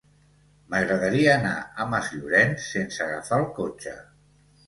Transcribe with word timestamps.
M'agradaria 0.73 1.33
anar 1.33 1.51
a 1.83 1.85
Masllorenç 1.91 2.65
sense 2.71 3.05
agafar 3.05 3.39
el 3.43 3.47
cotxe. 3.61 3.97